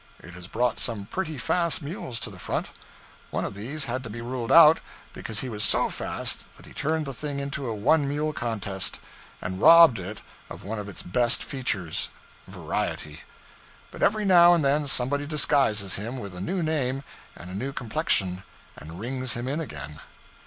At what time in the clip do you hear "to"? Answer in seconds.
2.21-2.31, 4.03-4.09